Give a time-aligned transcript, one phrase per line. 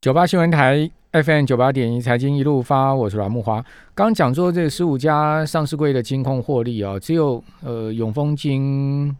[0.00, 3.64] 九八新闻台 FM 九八点一财经一路发，我是阮木华。
[3.96, 9.12] 刚讲说这十五家上市柜的金控获利啊，只有呃永丰金、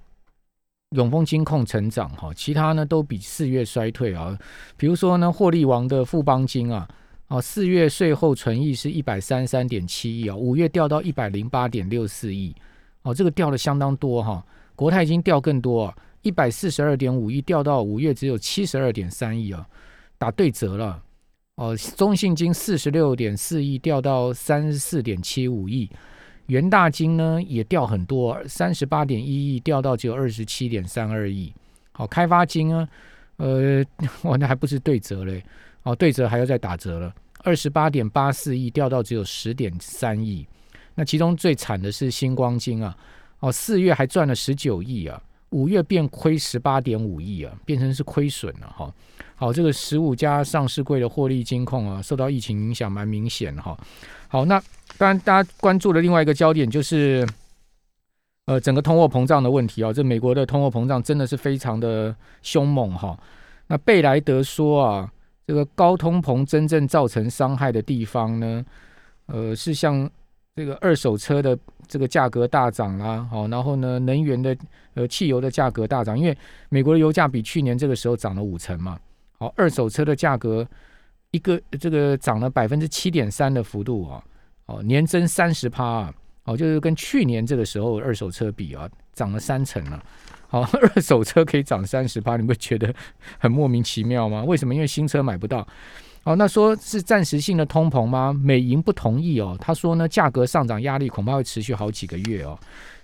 [0.90, 4.38] 永丰金控成长哈，其他呢都比四月衰退啊。
[4.76, 6.86] 比如说呢，获利王的富邦金啊，
[7.26, 12.54] 哦四月税后存益是一百三十三点七亿啊，五月掉到一百零八点六四亿
[13.02, 14.46] 哦，这个掉的相当多哈。
[14.76, 19.66] 国泰金掉更多，一百四十二点五亿掉到五月只有七十二点三亿啊。
[20.18, 21.02] 打对折了。
[21.54, 25.90] 哦，中信金四十六点四亿掉到三十四点七五亿，
[26.46, 31.52] 元大金呢也掉很多，三十八点一亿掉到只有二十七点三二亿。
[31.90, 32.88] 好，开发金呢，
[33.38, 33.84] 呃，
[34.22, 35.44] 我，那还不是对折嘞，
[35.82, 37.12] 哦，对折还要再打折了，
[37.42, 40.46] 二十八点八四亿掉到只有十点三亿。
[40.94, 42.96] 那其中最惨的是星光金啊，
[43.40, 45.20] 哦，四月还赚了十九亿啊，
[45.50, 48.92] 五月变亏十八点五亿啊，变成是亏损了哈。
[49.34, 53.78] 好，这个十五家上市柜的获利金控啊，受到疫情影响蛮明显哈。
[54.28, 54.60] 好，那
[54.96, 57.26] 当然大家关注的另外一个焦点就是，
[58.46, 59.92] 呃，整个通货膨胀的问题啊。
[59.92, 63.18] 这美国的通货膨胀真的是非常的凶猛哈。
[63.68, 65.12] 那贝莱德说啊，
[65.46, 68.64] 这个高通膨真正造成伤害的地方呢，
[69.26, 70.10] 呃，是像
[70.58, 71.56] 这个二手车的
[71.86, 74.56] 这个价格大涨啦，好，然后呢，能源的
[74.94, 76.36] 呃汽油的价格大涨，因为
[76.68, 78.98] 美国的油价比去年这个时候涨了五成嘛。
[79.38, 80.66] 好，二手车的价格
[81.30, 84.20] 一个这个涨了百分之七点三的幅度啊，
[84.66, 90.02] 哦，年增三十趴啊，哦，就是跟去年这个时候二手车比啊，涨了三成了。
[90.48, 92.92] 好， 二手车可以涨三十趴，你不觉得
[93.38, 94.42] 很莫名其妙吗？
[94.42, 94.74] 为什么？
[94.74, 95.64] 因为新车买不到。
[96.28, 98.34] 好，那说是暂时性的通膨吗？
[98.38, 102.58] 美银不同意哦，他说呢，价格上涨压力恐怕会持续好几个月哦。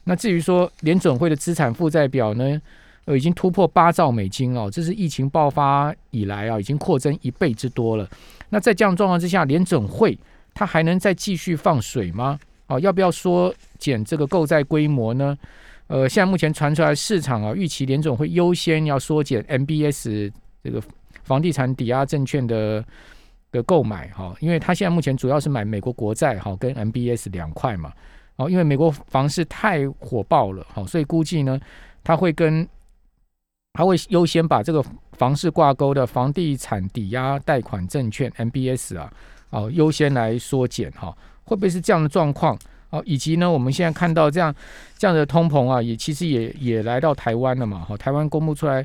[0.05, 2.61] 那至于说联准会的资产负债表呢？
[3.07, 8.07] 呃，已经突破八兆美金哦，这是疫情爆发以来啊，已经扩增一倍之多了。
[8.51, 10.19] 那在这样状况之下，联准会
[10.53, 12.39] 它还能再继续放水吗？
[12.67, 15.35] 哦，要不要缩减这个购债规模呢？
[15.87, 20.31] 呃，现在目前传出来市场啊，预期联总会优先要缩减 MBS
[20.63, 20.79] 这个
[21.23, 22.85] 房地产抵押证券的
[23.55, 27.93] 的购买哈，因为他现在目前主要是买美国国债哈，跟 MBS 两块嘛。
[28.37, 31.59] 哦，因为美国房市太火爆了，哈，所以估计呢，
[32.03, 32.69] 他会跟
[33.75, 39.13] 他会优先把这个房市挂钩的房地产抵押贷款证券 MBS 啊，
[39.51, 42.59] 哦优先来缩减哈，会不会是这样的状况？
[42.91, 44.53] 哦，以及呢，我们现在看到这样
[44.99, 48.85] 这样的通膨啊，也其实也也来到台湾了嘛，哈，台湾公布出来，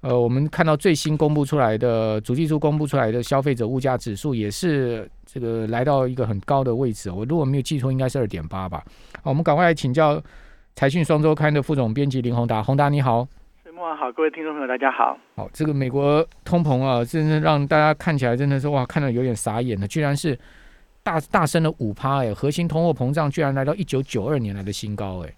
[0.00, 8.84] 呃，我们看到最新公布出来的主计处公布出来的消费者物价指数也是这个来到一个很高的位置，我如果没有记错，应该是二点八吧。
[9.22, 10.22] 好，我们赶快来请教
[10.76, 13.26] 财讯双周刊的副总编辑林宏达，宏达你好。
[13.76, 15.18] 哇，好，各位听众朋友，大家好。
[15.34, 20.38] 好，这个美国通膨啊，真的让大家看起来真的是哇，看到有点傻眼了，居然是
[21.02, 25.34] 大大升了五趴哎，核心通货膨胀居然来到一九九二年来的新高哎。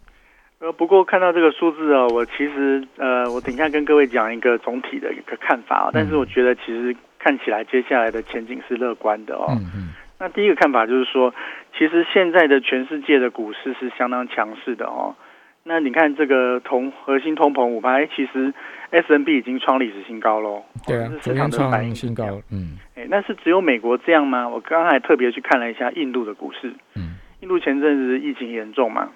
[0.60, 9.46] 呃，不过看到这个数字啊，我其实呃，我等一下跟各位讲一个总体的一个看法啊，但是我觉得其实看起来接下来的前景是乐观的哦。
[9.48, 9.88] 嗯嗯。
[10.18, 11.34] 那第一个看法就是说，
[11.78, 15.16] 其实现在的全世界的股市是相当强势的哦。
[15.62, 18.52] 那你看这个同核心通膨五排，其实
[18.90, 20.62] S N B 已经创历史新高喽。
[20.86, 22.38] 对啊，市场的反应新高。
[22.52, 24.46] 嗯，哎，那是只有美国这样吗？
[24.46, 26.70] 我刚才特别去看了一下印度的股市。
[26.96, 29.08] 嗯，印度前阵子疫情严重嘛，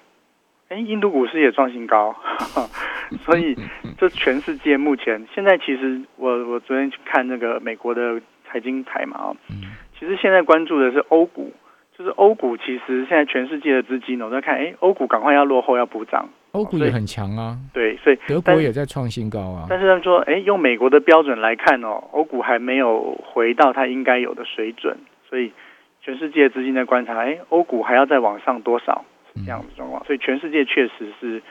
[0.69, 2.15] 哎，印度股市也创新高。
[3.23, 3.55] 所以
[3.97, 9.35] 这全世界目前现在其实我我昨天去看那个美国的财经台嘛，哦，
[9.99, 11.53] 其实现在关注的是欧股。
[11.97, 16.27] 就是欧股，其实现在全世界的资金，我在看，哎，欧股赶快要落后，要补涨。
[16.51, 19.65] 欧股也很强啊，对，所以德国也在创新高啊。
[19.69, 24.97] 但是他们说，哎，用美国的标准来看哦，欧股还没有回到它应该有的水准，
[25.29, 25.53] 所以
[26.01, 30.03] 全世界资金在观察，哎，欧股还要再往上多少是这样的状况。
[30.05, 31.41] 所以全世界确实是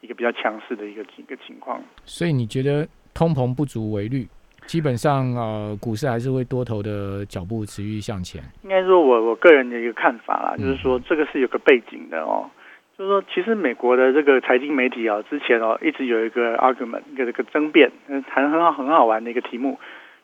[0.00, 1.80] 一个比较强势的一个一个情况。
[2.04, 4.26] 所以你觉得通膨不足为虑？
[4.66, 8.42] 基本上，呃，股市还是会多头的脚步持续向前。
[8.64, 12.50] 应该说，我我个人的一个看法啦，就是说，这个是有个背景的哦。
[12.98, 17.90] 就是说，其实美国的这个财经媒体啊，之前哦，一直有一个 argument，一个这个争辩，
[18.28, 19.78] 谈很好很好玩的一个题目。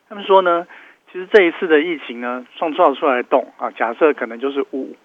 [0.07, 0.67] 他们说呢，
[1.11, 4.95] 其实这一次的疫情呢，创造出来的洞啊，假设可能就是五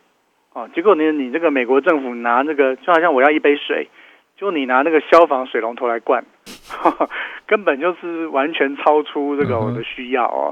[0.53, 3.89] 啊，结果呢，你这个美国政府拿那个，就好像我要一杯水。
[4.37, 6.25] 就你拿那个消防水龙头来灌，
[7.47, 10.51] 根本就是完全超出这个我的需要哦。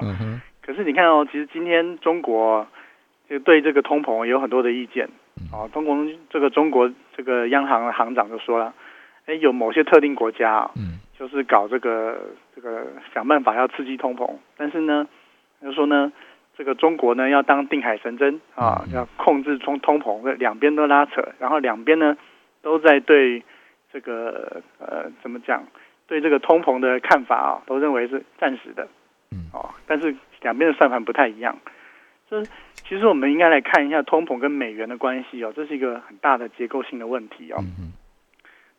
[0.60, 2.66] 可是你看哦，其实今天中国
[3.30, 5.08] 就对这个通膨有很多的意见
[5.50, 5.70] 哦。
[5.72, 5.96] 中国
[6.28, 8.74] 这个中国这个央行行长就说了，
[9.24, 10.70] 哎，有某些特定国家啊，
[11.18, 12.20] 就是搞这个
[12.54, 15.08] 这个想办法要刺激通膨，但是呢，
[15.62, 16.12] 就说呢，
[16.58, 22.19] 这个中国呢要当定海神针啊，要控制通通膨，两边都拉扯，然后两边呢
[22.62, 23.44] 都在对
[23.93, 25.62] 这个呃怎么讲，
[26.08, 28.88] 对这个通膨的看法啊，都认为是暂时的，
[29.31, 31.56] 嗯，哦，但是两边的算盘不太一样。
[32.28, 37.56] 就是其实我们应该来看一下通膨跟美元的关系哦，这是一个很大的结构性的问题哦。
[37.60, 37.93] 嗯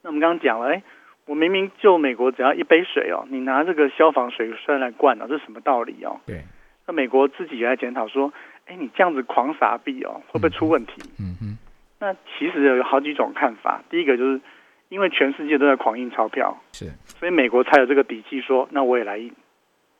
[0.01, 0.83] 那我们刚刚讲了，哎，
[1.25, 6.19] 我明明就美国只要一杯水哦，你拿这个消防水栓来灌哦，这是什么道理哦？
[6.25, 6.43] 对，
[6.89, 8.33] 那美国自己也在检讨说，
[8.65, 10.93] 哎，你这样子狂撒币哦，会不会出问题？
[11.19, 11.57] 嗯哼，
[11.99, 13.83] 那其实有好几种看法。
[13.91, 14.41] 第一个就是
[14.87, 19.31] 因为全世界都在狂印钞票，是，所以美国才有这个底气说，那我也来印。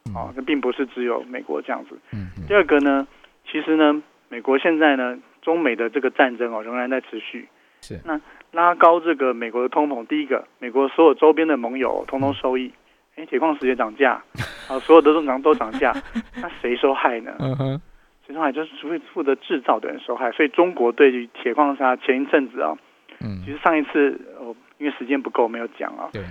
[0.08, 1.96] 嗯哦，这并不是只有美国这样子。
[2.12, 3.08] 嗯第二个呢，
[3.46, 7.48] 其实呢，美国现在呢，中美的这个战争哦，仍然在持续。
[7.82, 8.20] 是那
[8.52, 12.74] 拉高这个美国的通膨，第一个，美国所有周边的盟友通通受益。
[13.16, 14.24] 哎，铁矿石也涨价，
[14.70, 15.94] 啊，所有的都涨都涨价，
[16.42, 17.34] 那谁受害呢？
[17.40, 17.82] 嗯哼，
[18.26, 20.32] 谁受害就是负负责制造的人受害。
[20.32, 22.78] 所以中国对于铁矿砂前一阵子啊，
[23.22, 26.08] 嗯其实上一次哦，因为时间不够没有讲啊。
[26.14, 26.24] 对，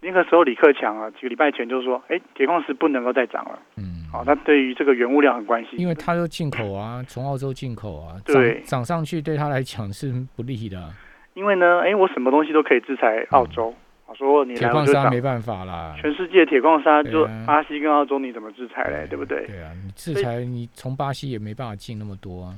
[0.00, 3.58] 那个时候李克强啊，几个礼拜前就说，哎，铁矿石不能够再涨了。
[3.76, 10.88] 嗯，好、他对于这个原物料很关心，因为它都进口啊，从澳洲进口啊，对涨涨上去对他来讲是不利的啊，
[11.34, 13.74] 因为呢，哎，我什么东西都可以制裁澳洲，
[14.10, 19.46] 我说你铁来我就涨矿砂没，办法啦，全世界铁矿砂就巴西跟澳洲你怎么制裁嘞，对不对？
[19.46, 22.54] 对啊，你制裁你从巴西也没办法进那么多啊，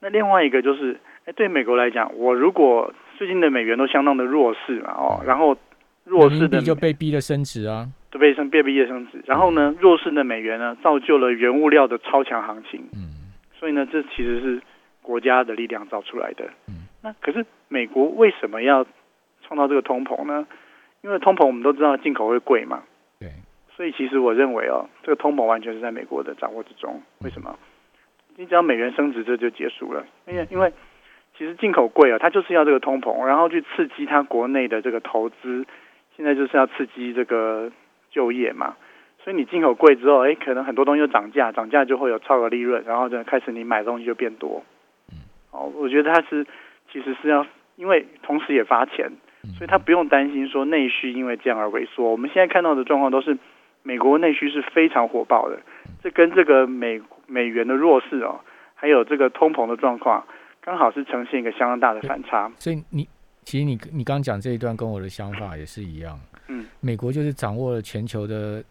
[0.00, 5.54] 那另外一个就是，哎，对美国来讲，我如果最近的美元都相当的弱势嘛，哦，然后
[6.04, 13.12] 弱势的就被逼的升值啊，都被升被逼的升值，然后呢，弱势的美元呢，造就了原物料的超强行情，嗯。
[13.58, 14.62] 所以呢，这其实是
[15.02, 16.44] 国家的力量造出来的。
[16.68, 18.86] 嗯，那可是美国为什么要
[19.42, 20.46] 创造这个通膨呢？
[21.02, 22.82] 因为通膨我们都知道进口会贵嘛，
[23.20, 23.30] 对，
[23.76, 27.00] 所以其实我认为哦，这个通膨完全是在美国的掌握之中。
[27.20, 27.56] 为什么？
[28.36, 30.04] 你只要美元升值，这就结束了。
[30.26, 30.72] 因为因为
[31.38, 35.64] 其实进口贵啊，它就是要这个通膨，然后去刺激它国内的这个投资，
[36.16, 37.70] 现在就是要刺激这个
[38.10, 38.76] 就业嘛。
[39.22, 44.62] 所以你进口贵之后，哎，可能很多东西就涨价，涨价就会有超额利润，然后就开始你买的东西就变多。
[45.10, 45.18] 嗯，
[45.50, 46.46] 哦，我觉得它是
[46.92, 47.44] 其实是要，
[47.76, 49.16] 因为同时也发钱，嗯
[49.54, 52.10] 所以他不用担心说内需因为这样而萎缩。
[52.10, 53.36] 我们现在看到的状况都是
[53.82, 55.58] 美国内需是非常火爆的，
[56.02, 58.40] 这跟这个美美元的弱势哦，
[58.74, 60.24] 还有这个通膨的状况，
[60.60, 62.50] 刚好是呈现一个相当大的反差。
[62.58, 63.08] 所以你
[63.44, 68.62] 其实你你刚讲这一段跟我的想法也是一样，嗯，美国就是掌握了全球的。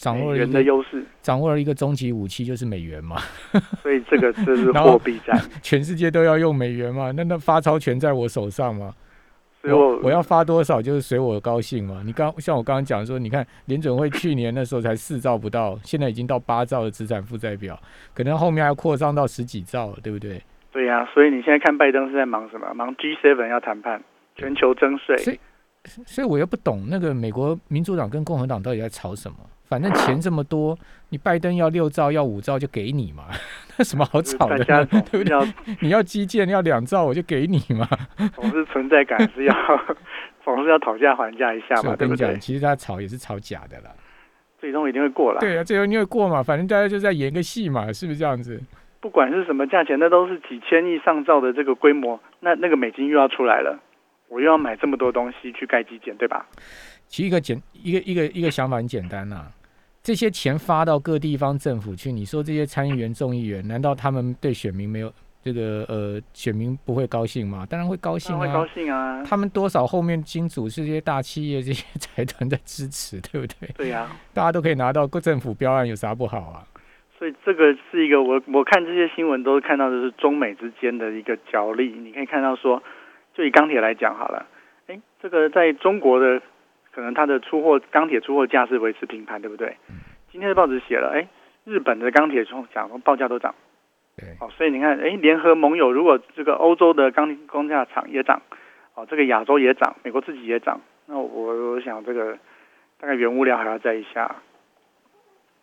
[0.00, 3.16] 掌握美元了一个的优势，掌握了一个终极武器，就是美元嘛，
[3.82, 5.36] 所以这个这是 货币战。
[5.60, 8.94] 全世界都要用美元嘛，那那发钞权在我手上嘛，
[9.60, 12.02] 所以我我我要发多少就是随我高兴嘛。
[12.04, 17.78] 你刚像我刚刚讲说，你看联准会去年那时候才四兆不到，现在已经到八兆的资产负债表，
[18.14, 20.40] 可能后面还要扩张到十几兆了，对不对？
[20.70, 22.72] 对呀、所以你现在看拜登是在忙什么？
[22.74, 24.00] 忙 G7 要谈判，
[24.36, 25.16] 全球征税。
[25.16, 25.40] 所以
[26.06, 29.38] 所以我又不懂那个美国民主党跟共和党到底在吵什么。
[29.68, 30.76] 反正钱这么多，
[31.10, 33.24] 你拜登要六兆要五兆就给你嘛，
[33.76, 34.64] 那什么好就是吵的
[35.10, 35.30] 对不对？
[35.30, 35.46] 要
[35.80, 37.86] 你要基建要两兆我就给你嘛。
[38.34, 39.54] 总是存在感是要
[40.44, 42.38] 总是要讨价还价一下嘛，跟你讲，？
[42.40, 43.90] 其实他吵也是吵假的啦。
[44.58, 45.38] 最终一定会过来。
[45.38, 48.60] 对啊，最后你会过嘛，反正大家就在演个戏嘛，是不是这样子？
[49.00, 53.78] 不管是什么价钱，那都是几千亿上兆的这个规模，那那个美金又要出来了，
[54.28, 56.46] 我又要买这么多东西去盖基建，对吧？
[57.06, 59.46] 其实一个简一个一个一个想法很简单呐、
[60.08, 65.12] 这些钱发到各地方政府去，你说这些参议员、众议员，难道他们对选民没有
[65.42, 67.66] 这个呃选民不会高兴吗？
[67.68, 68.68] 当然会高兴啊会高啊！
[68.72, 69.22] 兴啊。
[69.22, 73.68] 他们多少后面金主是这些大企业、这些财团在支持， 对不对？
[73.76, 76.64] 对呀、大家都可以拿到政府标案，有啥不好啊？
[77.18, 81.88] 所以这个是一个我我看这些新闻都看到的是中美之间的一个角力。
[82.02, 82.82] 你可以看到说，
[83.34, 84.46] 就以钢铁来讲好了，
[84.86, 86.40] 哎，这个在中国的
[86.92, 89.76] 可能它的出货钢铁出货价是维持平盘，对不对？
[90.30, 91.26] 今天的报纸写了，哎，
[91.64, 93.54] 日本的钢铁从讲报价都涨，
[94.16, 98.42] 对，哦，所以你看，哎，联合盟友如果这个欧洲的钢工价厂也涨，
[98.94, 102.36] 哦，这个亚洲也涨，美国自己也涨，那我我想这个
[102.98, 104.36] 大概原物料还要再一下。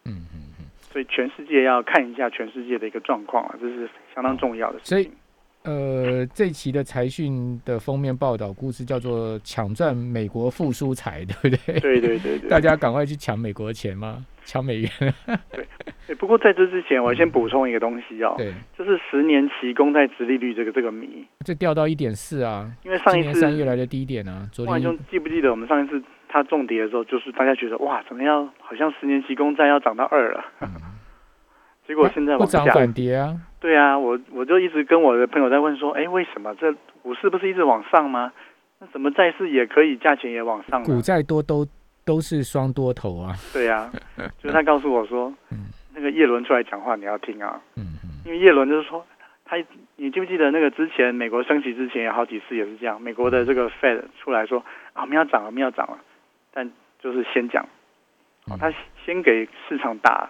[0.05, 0.65] 嗯嗯嗯。
[0.79, 5.13] 所以全世界要看一下全世界的一个状况啊，这是相当重要的事所以情。
[5.65, 11.79] 呃，这期的财讯的封面报道故事叫做“抢赚美国复苏财”，对不对？
[11.79, 12.47] 对对对对。
[12.49, 14.25] 大家赶快去抢美国钱吗？
[14.45, 14.89] 抢美元？
[16.05, 30.45] 对不过在这之前，我先补充一个东西哦，对，就是十年期公债殖利率这个这个谜，这掉到一点四啊，因为上一次年三月来的低点啊，昨哇，天兄记不记得我们上一次它重跌的时候，就是大家觉得哇，怎么样，好像十年期公债要涨到二了。
[30.61, 30.69] 嗯
[31.87, 36.53] 结果现在不涨，反跌啊，对啊，我我就一直跟我的朋友在问说，哎，为什么？
[36.53, 38.31] 这股市不是一直往上吗？
[38.77, 40.85] 那怎么债市也可以价钱也往上呢？
[40.85, 41.65] 股债多都
[42.05, 43.91] 都是双多头啊，对啊，
[44.37, 48.21] 就是他告诉我说 嗯，那个叶伦出来讲话你要听啊，嗯嗯。
[48.23, 49.03] 因为叶伦就是说，
[49.45, 49.57] 他
[49.95, 55.97] 你记不记得那个之前美国升息之前有好几次也是这样，美国的这个 Fed 出来说啊我们要涨了，我们要涨了，
[56.53, 56.69] 但
[57.01, 57.67] 就是先讲，
[58.59, 58.71] 他
[59.03, 60.29] 先给市场打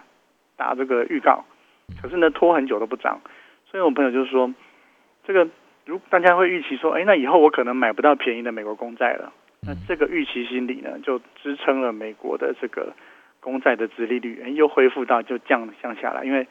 [0.55, 1.43] 打这个预告，
[2.01, 3.19] 可是呢拖很久都不涨，
[3.69, 4.53] 所以我朋友就是说，
[5.25, 5.47] 这个
[5.85, 12.93] 如大家会预期说，哎，那以后我可能买不到便宜的美国公债了，那嗯这个预期心理呢，就支撑了美国的这个
[13.39, 16.47] 公债的殖利率，哎，又恢复到就降降下来，因为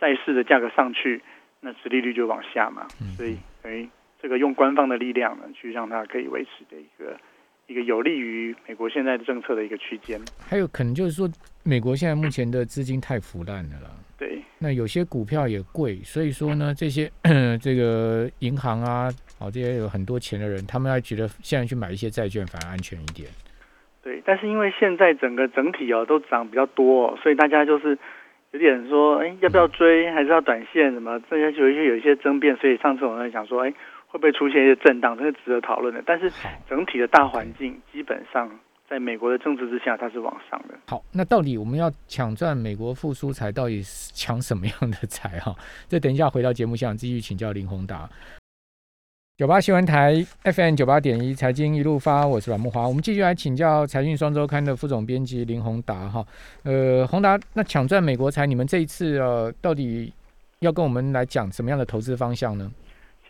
[0.00, 1.22] 债市的价格上去，
[1.60, 3.08] 那殖利率就往下嘛，嗯。
[3.16, 3.88] 所以等于
[4.20, 7.16] 这个用官方的力量呢，去让它可以维持的一个
[7.66, 10.20] 一个有利于美国现在的政策的一个区间。
[10.38, 11.28] 还有可能就是说，
[11.64, 13.90] 美国现在目前的资金太腐烂了啦。
[14.18, 17.10] 对，那有些股票也贵，所以说呢，这些
[17.60, 23.28] 这个银行啊，哦，这些有很多钱的人，他们还觉得现在去买一些债券反而安全一点。
[24.04, 27.98] 对，但是因为现在整个整体哦都涨比较多、哦，所以大家就是
[28.52, 31.20] 有点说，哎，要不要追，还是要短线什么？
[31.28, 33.74] 这些有一些有一些争辩，所以上次我在想说，哎，
[34.06, 36.02] 会不会出现一些震荡，这是值得讨论的。
[36.06, 36.30] 但是，
[36.68, 38.50] 整体的大环境基本上
[38.92, 40.74] 在美国的政治之下，它是往上的。
[40.86, 45.56] 好，那到底我们要抢赚美国复苏财，到底是抢什么样的财哈？
[45.88, 48.06] 这等一下回到节目现场继续请教林宏达。
[49.38, 52.86] 九八新闻台 FM 九八点一财经一路发，我是阮木华。
[52.86, 56.22] 我们继续来请教财讯双周刊的副总编辑林宏达哈。
[56.64, 60.12] 呃，宏达，那抢赚美国财，你们这一次呃，到底
[60.58, 62.70] 要跟我们来讲什么样的投资方向呢？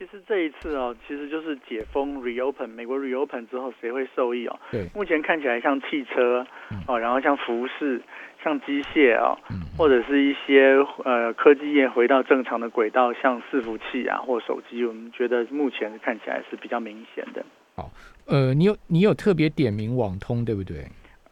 [0.02, 4.58] 其实这一次哦，其实就是解封 reopen，美国 reopen 之后，谁会受益哦？
[4.72, 8.02] 对，目前看起来像汽车嗯哦，然后像服饰、
[8.42, 17.44] 像机械哦，嗯，或者是一些呃科技业回到正常的轨道，像伺服器啊或手机，我们觉得目前看起来是比较明显的。
[17.76, 17.88] 好
[18.26, 20.84] 呃，你有你有特别点名网通，对不对？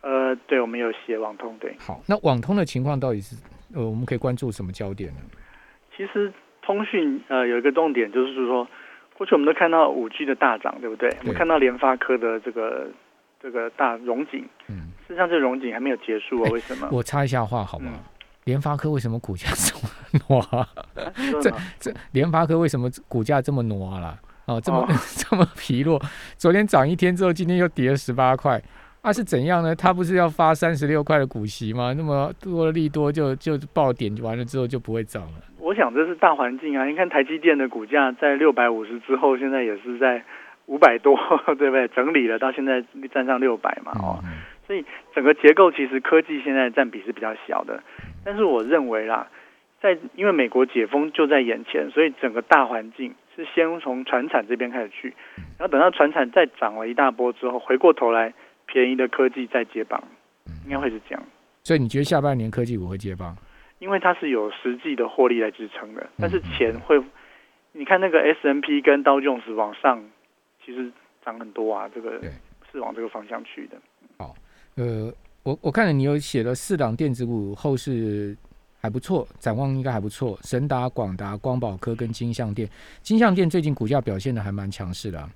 [0.03, 3.35] 呃，对，我们有写网通，对，好，那网通的情况到底是
[3.75, 5.21] 呃，我们可以关注什么焦点呢？
[5.97, 8.67] 其实通讯呃有一个重点就是说，
[9.17, 11.11] 过去我们都看到五 G 的大涨，对不对？
[11.21, 12.89] 我们看到联发科的这个
[13.43, 16.89] 这个大荣景，嗯，事实上这荣景还没有结束哦，哎为什么？
[16.93, 18.01] 我插一下话好吗嗯？
[18.45, 19.91] 联发科为什么股价这么
[20.29, 20.67] 挪
[21.43, 24.19] 这这联发科为什么股价这么挪啦？
[24.47, 26.01] 哦，这么、哦 这么疲弱，
[26.37, 28.61] 昨天涨一天之后，今天又跌了十八块。
[29.03, 29.75] 啊，是怎样呢？
[29.75, 31.95] 他不是要发三十六块的股息吗？
[31.97, 35.39] 那么多的利多就就爆点完了之后就不会涨了。
[35.71, 36.85] 我想这是大环境啊！
[36.85, 40.21] 你看台积电的股价在六百五十之后，现在也是在
[40.67, 41.17] 五百多，
[41.57, 41.87] 对不对？
[41.95, 42.83] 整理了到现在
[43.15, 44.85] 站上六百嘛，哦，嗯所以
[45.15, 47.81] 整个结构其实科技现在占比是比较小的。
[48.25, 49.29] 但是我认为啦，
[49.81, 55.15] 在因为美国解封就在眼前，所以整个大环境是先从船产这边开始去，
[55.57, 58.35] 然后等到船产再涨了一大波之后，回过头来
[58.67, 60.03] 便宜的科技再接棒，
[60.65, 61.23] 应该会是这样。
[61.63, 63.37] 所以你觉得下半年科技股会接棒？
[63.81, 67.03] 因为它是有实际的获利来支撑的，但是嗯钱会，
[67.73, 70.01] 你看那个 S M P 跟刀 Jones 往上，
[70.65, 70.93] 其实
[71.25, 72.31] 涨很多啊，这个对
[72.71, 73.77] 是往这个方向去的。
[74.19, 74.35] 好
[74.77, 78.37] 呃，我我看了你有写了四档电子股后市
[78.81, 80.39] 还不错，展望应该还不错。
[80.43, 82.69] 神达、广达、光宝科跟金相电，
[83.03, 85.29] 金相电最近股价表现的还蛮强势的、啊。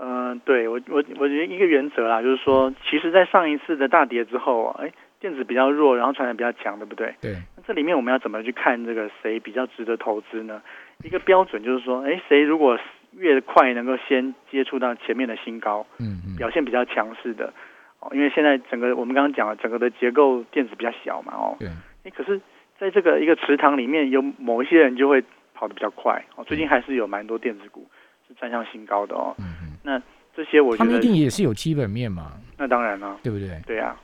[0.00, 7.12] 嗯、对我我我觉得一个原则啦，就是说，其实，在上一次的大跌之后啊，哎，电子比较弱，然后传染比较强，对不对？
[7.20, 10.62] 对，那这里面我们要怎么去看这个谁比较值得投资呢？
[11.04, 12.78] 一个标准就是说，哎，谁如果
[13.12, 17.52] 越快能够先接触到前面的新高，嗯嗯，表现比较强势的
[18.00, 21.68] 哦，因为现在整个我们刚刚讲了，整个的结构电子比较小嘛哦，对，
[22.04, 22.40] 哎可是
[22.78, 25.22] 在这个一个池塘里面，有某一些人就会
[25.52, 26.44] 跑得比较快哦。
[26.44, 27.86] 最近还是有蛮多电子股
[28.26, 29.36] 是站上新高的哦。
[29.38, 30.02] 嗯嗯，
[30.34, 33.60] 这些我觉得他们一定也是有基本面嘛，那当然了，对不对？
[33.66, 33.94] 对啊，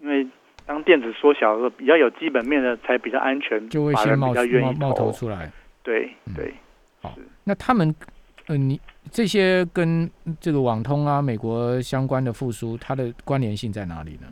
[0.00, 0.26] 因为
[0.66, 5.50] 当电子缩小的时候，比较有基本面的才比较安全，就会先冒冒冒头出来。
[5.82, 6.34] 对嗯。
[6.34, 6.52] 对，
[7.00, 7.14] 好。
[7.44, 7.94] 那他们，
[8.48, 8.80] 呃，你
[9.10, 14.26] 这些跟这个网通啊、美国相关的复苏，它的关联性在哪里呢？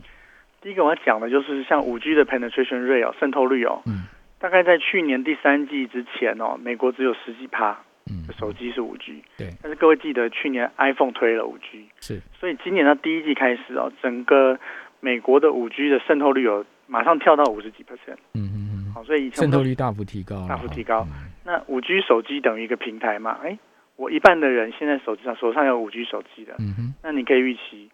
[0.61, 4.03] 第一个我要讲的就是像五 G 的 penetration rate 哦，渗透率哦，嗯。
[4.37, 7.79] 大概在去年第三季之前哦，美国只有十几趴
[8.11, 14.59] 嗯，手机是五 G，对，但是各位记得去年 iPhone 推了五 G，是，所以今年的第一季开始哦，整个
[15.05, 21.05] 美国的五 G 的渗透率有马上跳到五十几 percent，嗯嗯嗯，好，所以以前渗透率大幅提高，大幅提高。
[21.11, 21.29] 嗯。
[21.45, 23.55] 那五 G 手机等于一个平台嘛，哎，
[23.97, 27.87] 我一半的人现在手机上手上有五 G 手机的，嗯哼，那你可以预期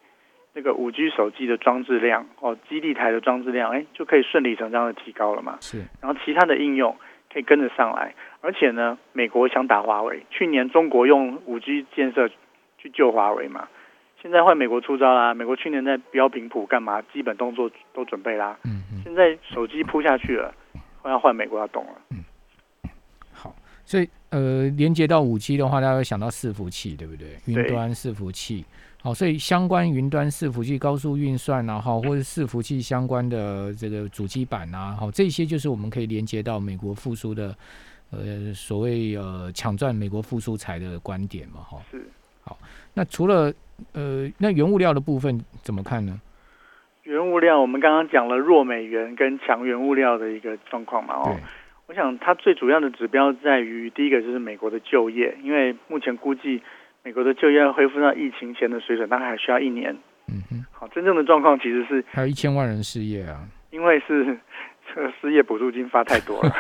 [0.54, 5.58] 那个五 G 手机的装置量哦，基地台的装置量，哎，就可以顺理成章的提高了嘛。
[5.60, 6.96] 是，然后其他的应用
[7.34, 12.30] 可以跟着上来，而且呢，美国想打华为，去年中国用五 G 建设
[12.78, 13.68] 去救华为嘛，
[14.22, 15.34] 现在换美国出招啦。
[15.34, 17.02] 美国去年在标频谱干嘛？
[17.14, 18.58] 基本动作都准备啦。
[18.64, 19.02] 嗯嗯。
[19.04, 20.54] 现在手机铺下去了，
[21.06, 21.92] 要换美国要动了。
[22.12, 22.24] 嗯。
[23.34, 27.36] 好，所以呃，连接到五 G 的话，大家会想到伺服器，对不对？
[27.46, 28.64] 云端伺服器。
[29.02, 37.58] 好，所以相关云端伺服器、高速运算啊，哈，或者伺服器相关的这个主机板啊，好，这些就是我们可以连接到美国复苏的，
[38.12, 41.82] 呃，所谓呃抢赚美国复苏财的观点嘛，哈。
[41.90, 42.08] 是。
[42.44, 42.58] 好，
[42.94, 43.54] 那除了
[43.94, 46.20] 呃，那原物料的部分怎么看呢？
[47.04, 51.38] 原物料，我们刚刚讲了弱美元跟强原物料的一个状况嘛，哦。
[51.88, 56.62] 我想它最主要的指标在于第一个就是美国的就业，因为目前估计。
[57.04, 59.92] 美国的就业恢复到疫情前的水准，大概还需要一年。
[60.28, 64.38] 嗯哼，好，真正的状况其实是还有一千万人失业啊，因为是
[64.94, 66.52] 这个失业补助金发太多了。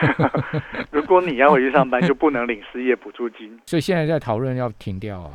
[0.89, 3.55] 如果你要回去上班，就不能领失业补助金。
[3.67, 5.29] 所以现在在讨论要停掉啊。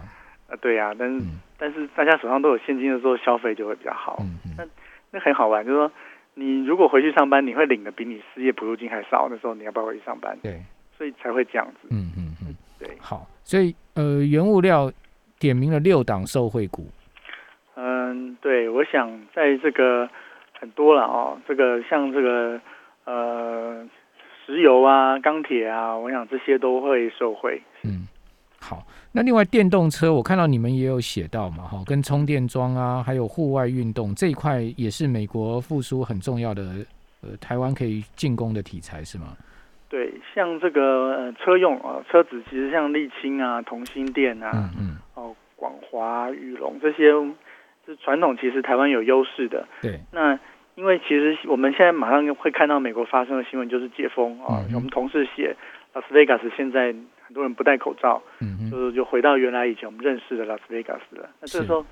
[0.48, 1.24] 啊，对呀，但是
[1.58, 4.16] 但是大家手上都有现金的时候，消费就会比较好。
[4.20, 4.64] 嗯那
[5.10, 5.92] 那很好玩，就是说
[6.34, 10.36] 你如果回去上班，你会领的比你失业补助金还少，那时候你要不要回去上班？
[10.42, 10.60] 对，
[10.96, 11.88] 所以才会这样子。
[11.90, 14.92] 嗯嗯嗯，对，好，所以呃，原物料。
[15.38, 16.86] 点名了六档受惠股。
[17.74, 20.08] 嗯，对，我想在这个
[20.58, 22.58] 很多了哦，这个像这个
[23.04, 23.86] 呃
[24.46, 27.60] 石油啊、钢铁啊，我想这些都会受惠。
[27.84, 28.08] 嗯，
[28.60, 36.62] 好，那另外电动车，我看到你们也有写到嘛，哈，跟充电桩啊，还有户外运动这一块，也是美国复苏很重要的，
[37.22, 39.36] 呃，台湾可以进攻的题材是吗？
[39.88, 47.12] 对，像这个呃车用啊，车子其实像沥青啊、同心电啊，嗯嗯，哦广华、宇龙这些，
[47.86, 49.64] 是传统其实台湾有优势的。
[49.80, 50.36] 对，那
[50.74, 54.64] 因为其实我们现在马上会看到美国发生的新闻，就是解封啊。
[54.74, 55.54] 我们同事写
[55.94, 56.92] 拉斯维加斯现在
[57.26, 61.28] 很多人不戴口罩，嗯就是就回到原来以前我们认识的拉斯维加斯了。
[61.40, 61.84] 那这个时候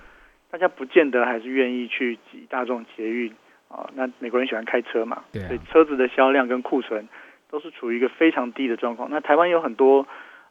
[0.50, 3.32] 大家不见得还是愿意去挤大众捷运
[3.68, 3.90] 啊。
[3.94, 7.06] 那美国人喜欢开车嘛，对，所以车子的销量跟库存。
[7.50, 9.08] 都是处于一个非常低的状况。
[9.08, 10.04] 那台湾有很多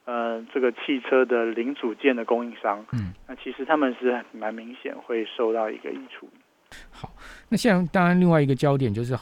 [0.06, 6.30] 呃，这个汽车的零组件的供应商，嗯，那其实他们是蛮明显会受到一个益处。
[6.92, 7.10] 好，
[7.50, 9.14] 那现在当然另外一个焦点就是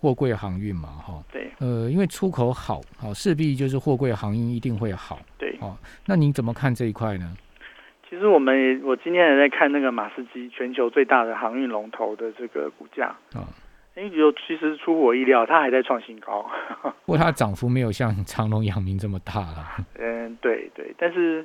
[0.00, 7.34] 货柜航运嘛，哈，对，呃，因为出口好，好势必就是货柜航运一定会好，对，哦，那您怎么看这一块呢？
[8.08, 13.44] 其实我们我今天也在看那个马士基，全球最大的航运龙头的这个股价啊。
[13.96, 16.48] 哎，有其实出乎我意料，它还在创新高。
[17.04, 19.66] 不过它涨幅没有像长隆、阳明这么大了。
[19.98, 21.44] 嗯，对对，但是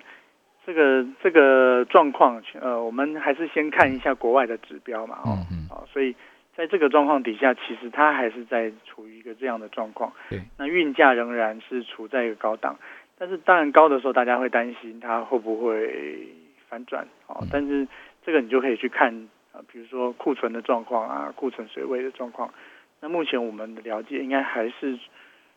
[0.64, 5.18] 这个这个状况，呃，我们还是先看一下国外的指标嘛。
[5.26, 5.68] 嗯嗯。
[5.70, 6.16] 啊，所以
[6.56, 10.12] 在这个状况底下，其实它还是在处于一个这样的状况。
[10.30, 10.42] 对。
[10.58, 12.78] 那运价仍然是处在一个高档，
[13.18, 16.28] 但是当然高的时候，大家会担心它会不会
[16.70, 17.08] 反转。
[17.28, 17.88] 哦，但是
[18.26, 19.28] 这个你就可以去看。
[19.54, 22.52] 啊，比如说库存的状况啊，库存水位的状况，
[23.00, 24.98] 那目前我们的了解应该还是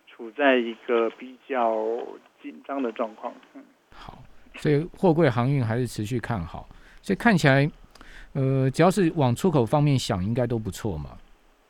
[0.07, 1.75] 处在一个比较
[2.43, 3.33] 紧张的状况。
[3.55, 4.19] 嗯，好，
[4.57, 6.69] 所以货柜航运还是持续看好，
[7.01, 7.67] 所以看起来，
[8.37, 11.17] 呃，只要是往出口方面想，应该都不错嘛。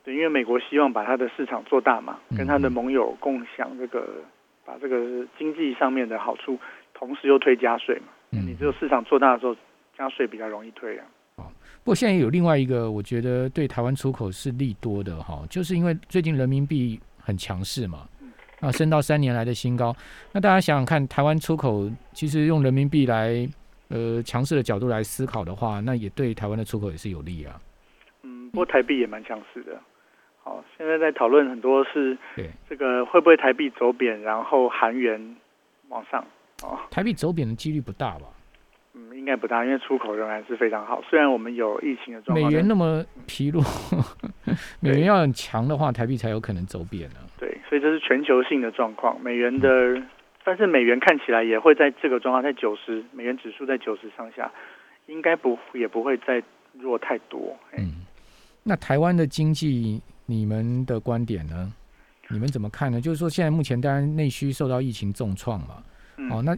[0.02, 4.06] 对，因为美国希望把它的市场做大嘛，跟它的盟友共享这个，
[4.64, 6.58] 把这个经济上面的好处，
[6.92, 8.08] 同时又推加税嘛。
[8.32, 9.54] 嗯，你只有市场做大的时候，
[9.96, 11.04] 加税比较容易推啊。
[11.36, 18.08] 不过现在有另外一个，我觉得对台湾出口是利多的哈，就是因为最近人民币很强势嘛，
[18.58, 19.94] 啊，升到三年来的新高。
[20.32, 23.48] 那大家想想看，台湾出口其实用人民币来
[23.88, 27.60] 呃强势的角度来思考的话，那也对台湾的出口也是有利啊。
[28.22, 29.78] 嗯，不过台币也蛮强势的。
[30.42, 35.36] 好，现在在讨论很多是对这个会不会台币走贬，然后韩元
[35.88, 36.24] 往上
[36.62, 36.78] 哦。
[36.90, 38.26] 台币走贬的几率不大吧？
[38.94, 41.02] 嗯，应该不大，因为出口仍然是非常好。
[41.10, 43.62] 虽然我们有疫情的状况，美元那么疲弱，
[44.80, 47.16] 美元要很强的话，台币才有可能走贬呢。
[47.38, 49.20] 对，所以这是全球性的状况。
[49.20, 50.00] 美元的，
[50.46, 54.50] 但是美元看起来也会在这个状况，在九十美元指数在九十上下，
[55.06, 56.40] 应该不也不会再
[56.72, 57.56] 弱太多。
[57.76, 58.06] 嗯，
[58.62, 61.72] 那台湾的经济，你们的观点呢？
[62.28, 63.00] 你们怎么看呢？
[63.00, 65.82] 就是说，现在目前当然内需受到疫情重创嘛。
[66.30, 66.56] 哦，那。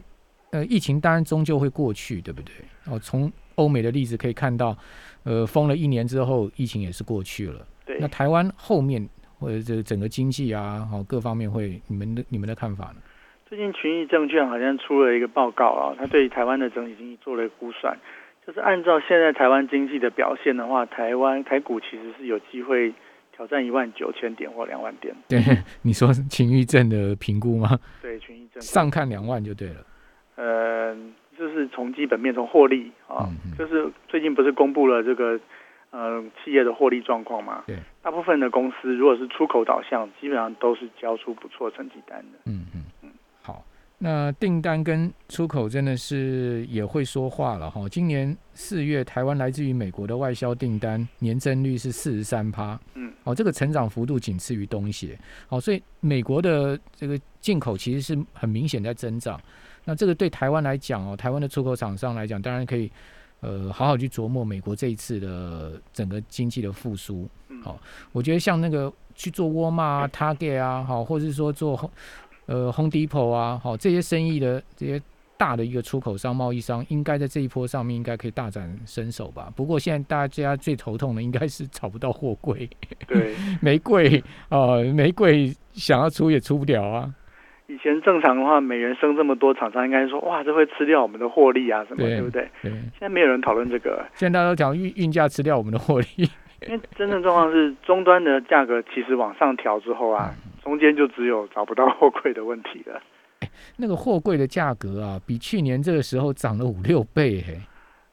[0.51, 2.51] 呃，疫情当然终究会过去，对不对？
[2.87, 4.75] 哦，从欧美的例子可以看到，
[5.21, 7.67] 呃，封了一年之后，疫情也是过去了。
[7.85, 7.99] 对。
[7.99, 12.95] 那台湾后面或者这整个经济啊，好各方面会，你们的你们的看法呢？
[13.49, 17.97] 最近群益证券好像出了一个报告啊，他对台湾的整体经济做了一个估算，
[18.45, 22.93] 就是按照现在台湾经济的表现的话，台湾台股其实是有机会
[23.35, 25.15] 挑战一万九千点或两万点。
[25.27, 25.39] 对，
[25.81, 27.79] 你说秦玉正的评估吗？
[28.03, 29.83] 对，群益证上看两万就对了。
[30.35, 30.95] 呃，
[31.35, 35.39] 就是从基本面从获利啊，嗯嗯就是最近不是公布了这个
[35.89, 37.63] 呃企业的获利状况嘛？
[37.65, 42.37] 对，大部分的公司如果是出口导向，基本上都是交出不错成绩单的。
[42.45, 42.83] 嗯嗯。
[44.01, 47.87] 那订单跟出口真的是也会说话了哈。
[47.89, 59.37] 今年四月，台湾来自于美国的外销订单年增率是四十三趴，嗯，哦，这个成长幅度仅次于东协，好，所以美国的这个进口其实是很明显在增长。
[59.83, 62.89] 那这个对台湾来讲哦，台湾的出口厂商来讲，当然可以
[63.41, 67.27] 呃好好去琢磨美国这一次的整个经济的复苏。
[67.49, 67.77] 嗯，好
[68.13, 71.91] 我觉得像那个去做沃尔玛啊、Target 啊，好，或者是说做
[72.49, 74.99] 呃 Home Depot 啊，好这些生意的这些
[75.37, 79.53] 大的一个出口商、贸易商，应该在这一波上面应该可以大展身手吧。
[79.55, 82.67] 不过现在大家最头痛的应该是找不到货柜，
[83.07, 87.13] 对，玫瑰啊，玫瑰想要出也出不了啊。
[87.67, 92.49] 以前正常的话，每人生这么多，厂商应该说哇，这会吃掉我们的获利啊，什么对对不对？
[92.63, 96.07] 对，现在没有人讨论这个，现在大家都讲运运价吃掉我们的获利，
[96.67, 103.01] 因为真正状况是终端的价格其实往上调之后啊，中间就只有找不到货柜的问题了。
[103.77, 107.57] 那个货柜的价格啊，比去年这个时候涨了五六倍嘿。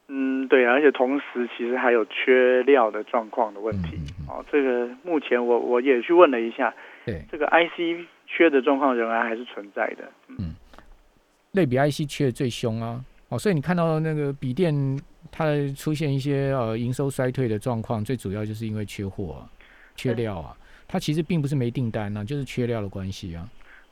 [0.08, 3.98] 嗯，对啊，而且同时其实还有缺料的状况的问题。
[4.28, 6.72] 哦，这个目前我我也去问了一下，
[7.04, 10.04] 对，这个 IC 缺的状况仍然还是存在的。
[10.28, 10.54] 嗯，
[11.52, 14.72] 类比 IC 缺的最凶啊，哦，所以你看到那个笔电
[15.36, 15.44] 它
[15.74, 19.44] 出现一些呃营收衰退的状况，最主要就是因为缺货、啊、
[19.94, 20.56] 缺料啊。
[20.88, 23.46] 它其实并不是没订单啊，就是缺料的关系啊。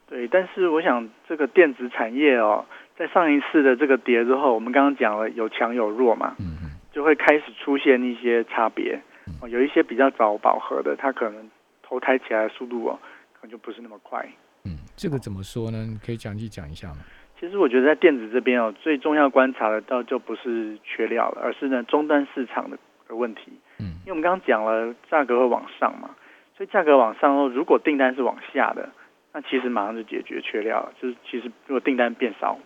[0.06, 2.64] 对，但是我想这个电子产业哦，
[2.96, 8.98] 在上一次的这个跌之后，我们刚刚讲了有强有弱嘛，嗯嗯就会开始出现一些差别。
[9.42, 11.50] 哦，有一些比较早饱和的，它可能
[11.82, 12.98] 投胎起来的速度哦，
[13.32, 14.26] 可能就不是那么快。
[14.64, 15.84] 嗯，这个怎么说呢？
[15.84, 16.98] 你可以讲一讲一下吗？
[17.38, 23.52] 其实我觉得在电子这边哦，最重要观察的倒就不是缺料了，而是呢终端市场的的问题。
[23.78, 26.10] 嗯因为我们刚刚讲了价格会往上嘛，
[26.56, 28.90] 所以价格往上后，如果订单是往下的，
[29.32, 30.92] 那其实马上就解决缺料了。
[31.00, 32.58] 就是其实如果订单变少，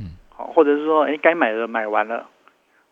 [0.00, 2.26] 嗯，好，或者是说，哎，该买的买完了，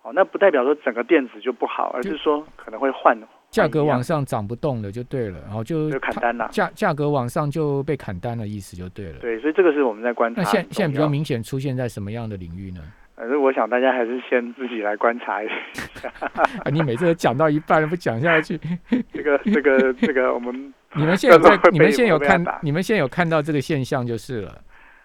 [0.03, 3.19] 好，那不代表说整个电子就不好，而是说可能会换
[3.55, 6.49] 价格往换上涨不动了就对了，然后就就砍单了。
[6.51, 9.19] 价价格往上就被砍单的意思就对了。
[9.21, 10.49] 对，所以这个是我们在观察那。
[10.49, 12.81] 现现在比较明显出现在什么样的领域呢？
[13.17, 16.13] 反正我想大家还是先自己来观察一下
[16.65, 18.59] 啊，你每次都讲到一半不讲下去，
[19.15, 21.39] 这个这个这个我们你们现在
[21.71, 24.61] 你们现在有看你们现在有看到这个现象就是了。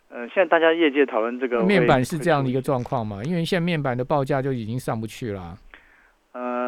[0.10, 3.24] 呃，现在大家业界讨论这个面板是这样的一个会状况嘛？
[3.24, 5.58] 因为现在面板的报价就已经上不去了啊，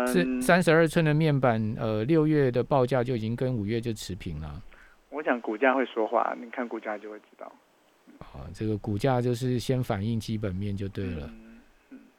[0.05, 4.61] 注意嗯，是三十二寸的面板，呃，六月的报价就已经跟五月就持平了。
[5.09, 7.51] 我想股价会说话，你看股价就会知道。
[8.19, 11.29] 好，这个股价就是先反映基本面就对了。
[11.29, 11.47] 嗯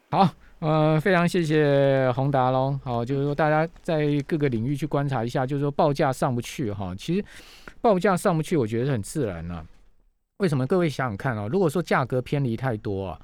[0.09, 2.79] 好，呃，非常谢谢宏达喽。
[2.83, 7.25] 好，就是说大家在各个领域去观察一下，就是说报价上不去哈，其实
[7.81, 9.65] 报价上不去，我觉得是很自然呐、
[10.37, 10.67] 为什么？
[10.67, 13.19] 各位想想看啊，如果说价格偏离太多啊，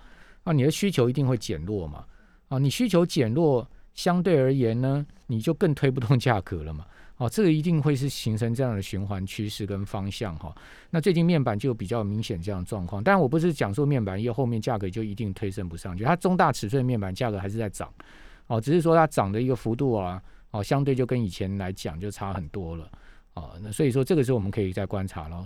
[0.45, 2.03] 啊，你的需求一定会减弱嘛。
[2.47, 6.85] 啊，你需求减弱，相对而言呢，你就更推不动价格了嘛。
[7.17, 10.55] 哦，这个一定会是形成这样的循环趋势跟方向哈。
[10.89, 17.93] 那最近面板就比较明显这样的状况，但我不是讲说面板业后面价格就一定推升不上去，它中大尺寸面板价格还是在涨，
[18.47, 20.21] 哦，只是说它涨的一个幅度啊，
[20.51, 22.89] 哦，相对就跟以前来讲就差很多了，
[23.33, 25.45] 哦，那所以说这个时候我们可以再观察咯。